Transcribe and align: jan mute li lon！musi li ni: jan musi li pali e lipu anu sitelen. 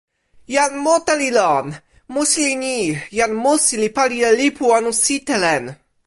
jan 0.55 0.73
mute 0.85 1.13
li 1.21 1.29
lon！musi 1.37 2.41
li 2.47 2.55
ni: 2.63 2.79
jan 3.19 3.31
musi 3.43 3.75
li 3.81 3.89
pali 3.97 4.17
e 4.29 4.31
lipu 4.39 4.65
anu 4.77 4.91
sitelen. 5.03 5.65